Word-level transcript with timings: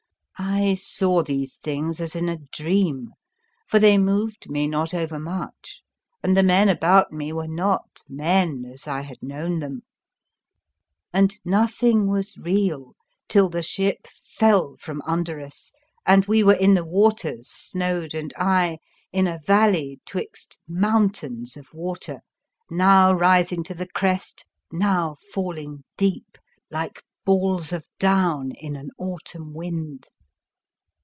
I 0.43 0.73
saw 0.73 1.21
these 1.21 1.57
things 1.57 1.99
as 2.01 2.15
in 2.15 2.27
a 2.27 2.37
dream, 2.51 3.11
for 3.67 3.77
they 3.77 3.99
moved 3.99 4.49
me 4.49 4.67
not 4.67 4.91
overmuch, 4.91 5.83
and 6.23 6.35
the 6.35 6.41
men 6.41 6.67
about 6.67 7.11
me 7.11 7.31
were 7.31 7.47
not 7.47 8.01
men 8.09 8.65
as 8.65 8.87
I 8.87 9.01
had 9.01 9.21
known 9.21 9.59
them, 9.59 9.83
and 11.13 11.35
nothing 11.45 12.07
was 12.07 12.39
real 12.39 12.95
till 13.27 13.49
the 13.49 13.61
ship 13.61 14.07
fell 14.07 14.13
ip 14.13 14.13
The 14.13 14.27
Fearsome 14.29 14.51
Island 14.51 14.79
from 14.79 15.01
under 15.03 15.41
us 15.41 15.71
and 16.07 16.25
we 16.25 16.43
were 16.43 16.55
in 16.55 16.73
the 16.73 16.85
waters, 16.85 17.47
Snoad 17.51 18.15
and 18.15 18.33
I, 18.35 18.79
in 19.11 19.27
a 19.27 19.41
valley 19.45 19.99
'twixt 20.07 20.57
mountains 20.67 21.55
of 21.55 21.71
water, 21.71 22.19
now 22.67 23.13
rising 23.13 23.63
to 23.65 23.75
the 23.75 23.87
crest, 23.87 24.45
now 24.71 25.17
falling 25.35 25.83
deep, 25.97 26.39
like 26.71 27.03
balls 27.25 27.71
of 27.71 27.87
down 27.99 28.51
in 28.53 28.75
an 28.75 28.89
autumn 28.97 29.53
wind. 29.53 30.07